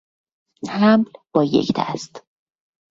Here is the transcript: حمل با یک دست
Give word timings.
حمل 0.69 1.05
با 1.33 1.43
یک 1.43 1.71
دست 1.77 2.23